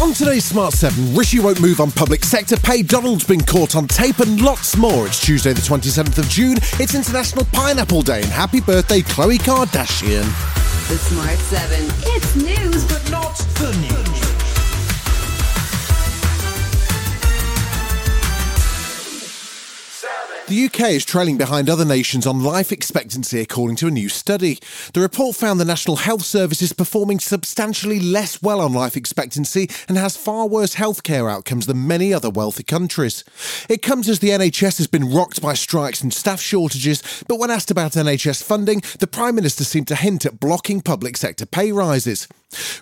[0.00, 3.86] On today's Smart 7, Rishi won't move on public sector pay, Donald's been caught on
[3.86, 5.06] tape, and lots more.
[5.06, 6.56] It's Tuesday, the 27th of June.
[6.80, 10.24] It's International Pineapple Day, and happy birthday, Khloe Kardashian.
[10.88, 11.86] The Smart 7.
[12.14, 13.89] It's news, but not the news.
[20.60, 24.58] The UK is trailing behind other nations on life expectancy, according to a new study.
[24.92, 29.70] The report found the National Health Service is performing substantially less well on life expectancy
[29.88, 33.24] and has far worse healthcare outcomes than many other wealthy countries.
[33.70, 37.50] It comes as the NHS has been rocked by strikes and staff shortages, but when
[37.50, 41.72] asked about NHS funding, the Prime Minister seemed to hint at blocking public sector pay
[41.72, 42.28] rises.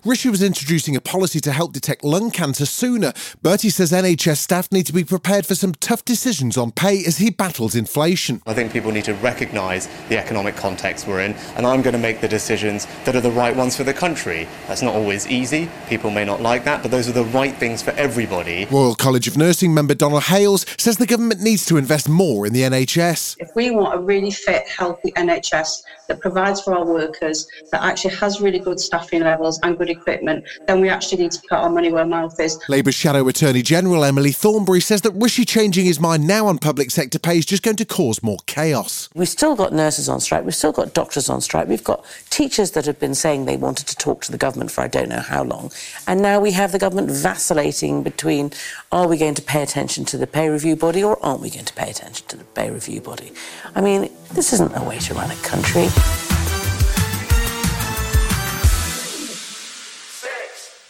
[0.04, 4.72] Rishi was introducing a policy to help detect lung cancer sooner, Bertie says NHS staff
[4.72, 8.40] need to be prepared for some tough decisions on pay as he battles inflation.
[8.46, 11.98] I think people need to recognise the economic context we're in, and I'm going to
[11.98, 14.48] make the decisions that are the right ones for the country.
[14.66, 17.82] That's not always easy, people may not like that, but those are the right things
[17.82, 18.66] for everybody.
[18.70, 22.52] Royal College of Nursing member Donald Hales says the government needs to invest more in
[22.52, 23.36] the NHS.
[23.38, 28.14] If we want a really fit, healthy NHS that provides for our workers, that actually
[28.14, 31.70] has really good staffing levels and good equipment, then we actually need to put our
[31.70, 32.58] money where our mouth is.
[32.68, 36.90] Labour's Shadow Attorney General Emily Thornberry says that Rishi changing his mind now on public
[36.90, 39.08] sector pay is just going to cause more chaos.
[39.14, 42.72] We've still got nurses on strike, we've still got doctors on strike, we've got teachers
[42.72, 45.20] that have been saying they wanted to talk to the government for I don't know
[45.20, 45.70] how long.
[46.06, 48.52] And now we have the government vacillating between
[48.92, 51.64] are we going to pay attention to the pay review body or aren't we going
[51.64, 53.32] to pay attention to the pay review body?
[53.74, 55.88] I mean, this isn't a way to run a country.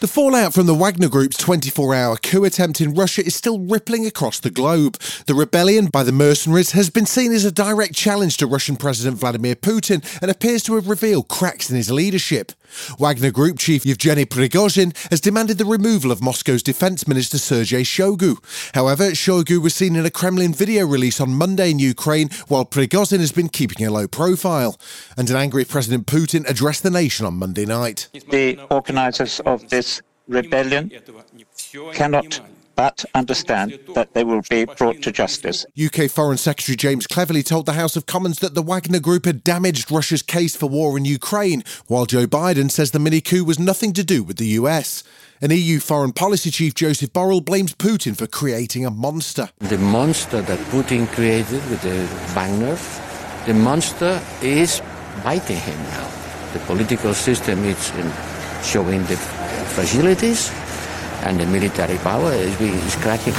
[0.01, 4.05] The fallout from the Wagner Group's 24 hour coup attempt in Russia is still rippling
[4.05, 4.97] across the globe.
[5.25, 9.17] The rebellion by the mercenaries has been seen as a direct challenge to Russian President
[9.17, 12.53] Vladimir Putin and appears to have revealed cracks in his leadership.
[12.99, 18.37] Wagner Group chief Yevgeny Prigozhin has demanded the removal of Moscow's defense minister Sergei Shoigu.
[18.73, 23.19] However, Shoigu was seen in a Kremlin video release on Monday in Ukraine, while Prigozhin
[23.19, 24.79] has been keeping a low profile.
[25.17, 28.07] And an angry President Putin addressed the nation on Monday night.
[28.29, 30.91] The organizers of this rebellion
[31.93, 32.41] cannot
[32.79, 35.65] but understand that they will be brought to justice.
[35.77, 39.43] UK Foreign Secretary James Cleverly told the House of Commons that the Wagner Group had
[39.43, 43.59] damaged Russia's case for war in Ukraine, while Joe Biden says the mini coup was
[43.59, 45.03] nothing to do with the US.
[45.41, 49.49] An EU foreign policy chief, Joseph Borrell, blames Putin for creating a monster.
[49.57, 52.77] The monster that Putin created with the Wagner,
[53.45, 54.81] the monster is
[55.21, 56.09] biting him now.
[56.53, 57.91] The political system is
[58.63, 59.15] showing the
[59.75, 60.49] fragilities
[61.23, 63.33] and the military power is, is cracking.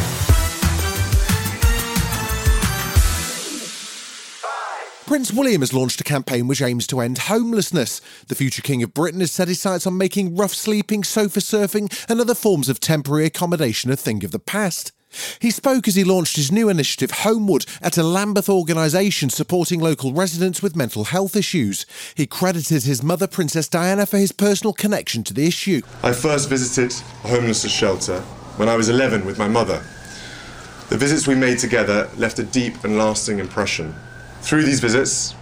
[5.10, 8.00] Prince William has launched a campaign which aims to end homelessness.
[8.28, 11.92] The future King of Britain has set his sights on making rough sleeping, sofa surfing,
[12.08, 14.92] and other forms of temporary accommodation a thing of the past.
[15.40, 20.12] He spoke as he launched his new initiative, Homewards, at a Lambeth organisation supporting local
[20.12, 21.86] residents with mental health issues.
[22.14, 25.82] He credited his mother, Princess Diana, for his personal connection to the issue.
[26.02, 26.92] I first visited
[27.24, 28.20] a homelessness shelter
[28.56, 29.82] when I was 11 with my mother.
[30.90, 33.94] The visits we made together left a deep and lasting impression.
[34.42, 35.34] Through these visits,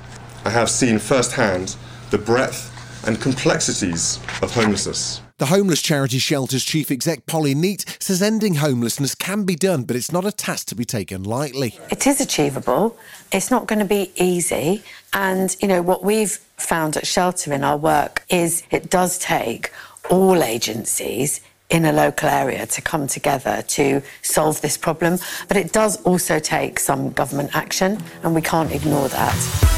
[0.45, 1.77] I have seen firsthand
[2.11, 2.71] the breadth
[3.07, 5.23] and complexities of homelessness.
[5.39, 9.95] The homeless charity shelter's chief exec Polly Neate says ending homelessness can be done, but
[9.95, 11.79] it's not a task to be taken lightly.
[11.93, 12.99] It is achievable.
[13.31, 14.83] It's not going to be easy.
[15.13, 19.71] And, you know, what we've found at Shelter in our work is it does take
[20.11, 21.41] all agencies
[21.71, 25.21] in a local area to come together to solve this problem.
[25.47, 29.78] But it does also take some government action, and we can't ignore that.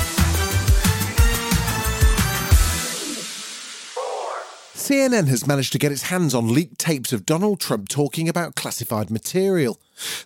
[4.91, 8.57] CNN has managed to get its hands on leaked tapes of Donald Trump talking about
[8.57, 9.79] classified material.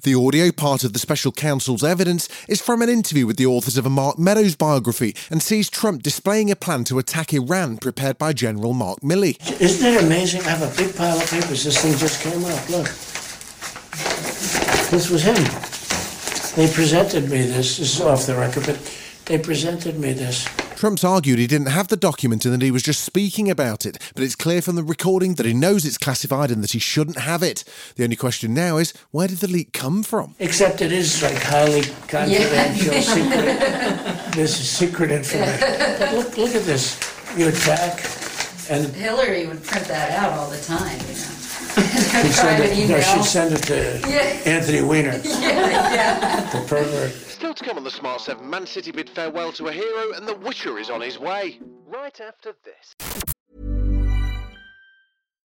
[0.04, 3.76] The audio, part of the special counsel's evidence, is from an interview with the authors
[3.76, 8.16] of a Mark Meadows biography and sees Trump displaying a plan to attack Iran prepared
[8.16, 9.36] by General Mark Milley.
[9.60, 10.40] Isn't it amazing?
[10.46, 11.64] I have a big pile of papers.
[11.64, 12.70] This thing just came up.
[12.70, 12.86] Look.
[14.90, 15.44] This was him.
[16.56, 17.76] They presented me this.
[17.76, 18.80] This is off the record, but
[19.26, 20.48] they presented me this.
[20.84, 23.96] Trump's argued he didn't have the document and that he was just speaking about it,
[24.14, 27.20] but it's clear from the recording that he knows it's classified and that he shouldn't
[27.20, 27.64] have it.
[27.96, 30.34] The only question now is where did the leak come from?
[30.38, 33.00] Except it is like highly confidential, yeah.
[33.00, 34.32] secret.
[34.34, 35.58] this is secret information.
[35.98, 37.00] But look, look at this.
[37.34, 38.00] You attack,
[38.70, 40.98] and Hillary would print that out all the time.
[41.00, 41.30] You know.
[41.74, 44.40] She'd send, it, no, she'd send it to Yeah.
[44.44, 46.50] Anthony Weiner, Yeah, yeah.
[46.52, 47.10] the pervert.
[47.12, 50.26] Still to come on the Smart 7, Man City bid farewell to a hero and
[50.26, 51.58] the Witcher is on his way.
[51.86, 52.94] Right after this.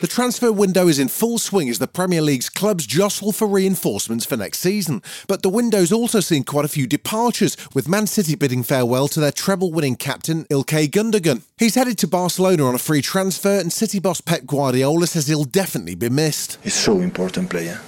[0.00, 4.24] The transfer window is in full swing as the Premier League's clubs jostle for reinforcements
[4.24, 5.02] for next season.
[5.26, 9.18] But the window's also seen quite a few departures, with Man City bidding farewell to
[9.18, 11.42] their treble winning captain Ilkay Gundogan.
[11.58, 15.42] He's headed to Barcelona on a free transfer, and City boss Pep Guardiola says he'll
[15.42, 16.58] definitely be missed.
[16.62, 17.80] He's so important player.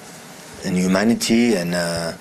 [0.65, 2.15] And humanity and, uh,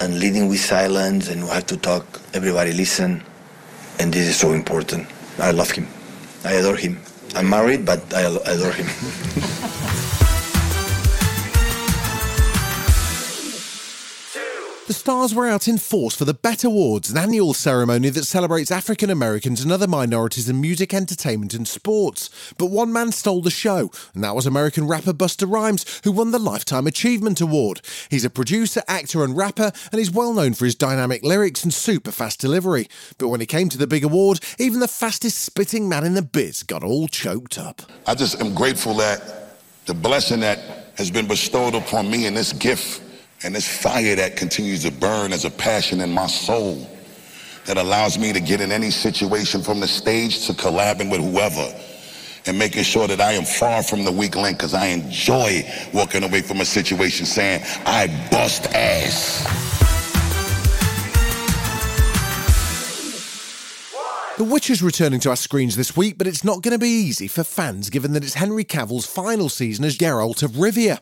[0.00, 3.22] and leading with silence, and we have to talk, everybody listen.
[4.00, 5.06] And this is so important.
[5.38, 5.86] I love him.
[6.44, 6.98] I adore him.
[7.34, 8.86] I'm married, but I adore him.
[14.86, 18.70] The stars were out in force for the BET Awards, an annual ceremony that celebrates
[18.70, 22.28] African Americans and other minorities in music, entertainment, and sports.
[22.58, 26.32] But one man stole the show, and that was American rapper Busta Rhymes, who won
[26.32, 27.80] the Lifetime Achievement Award.
[28.10, 31.72] He's a producer, actor, and rapper, and he's well known for his dynamic lyrics and
[31.72, 32.86] super fast delivery.
[33.16, 36.20] But when it came to the big award, even the fastest spitting man in the
[36.20, 37.80] biz got all choked up.
[38.06, 39.56] I just am grateful that
[39.86, 43.00] the blessing that has been bestowed upon me and this gift
[43.44, 46.88] and this fire that continues to burn as a passion in my soul
[47.66, 51.72] that allows me to get in any situation from the stage to collabing with whoever
[52.46, 55.62] and making sure that I am far from the weak link because I enjoy
[55.92, 59.73] walking away from a situation saying, I bust ass.
[64.36, 67.28] The Witcher's returning to our screens this week, but it's not going to be easy
[67.28, 70.98] for fans given that it's Henry Cavill's final season as Geralt of Rivia.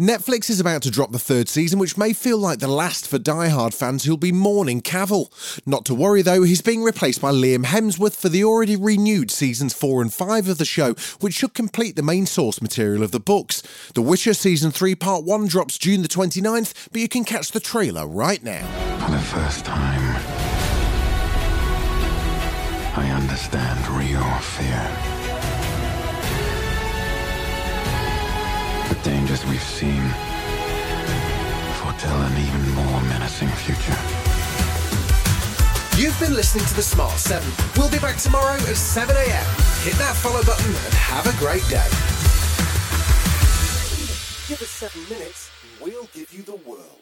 [0.00, 3.20] Netflix is about to drop the third season, which may feel like the last for
[3.20, 5.30] die-hard fans who'll be mourning Cavill.
[5.64, 9.74] Not to worry though, he's being replaced by Liam Hemsworth for the already renewed seasons
[9.74, 13.20] 4 and 5 of the show, which should complete the main source material of the
[13.20, 13.62] books.
[13.94, 17.60] The Witcher Season 3 Part 1 drops June the 29th, but you can catch the
[17.60, 18.66] trailer right now.
[19.06, 20.41] For the first time,
[23.22, 24.28] understand real
[24.58, 24.82] fear.
[28.88, 30.02] The dangers we've seen
[31.78, 34.00] foretell an even more menacing future.
[35.96, 37.46] You've been listening to The Smart 7.
[37.76, 39.46] We'll be back tomorrow at 7 a.m.
[39.86, 41.90] Hit that follow button and have a great day.
[44.48, 45.48] Give us seven minutes
[45.80, 47.01] we'll give you the world.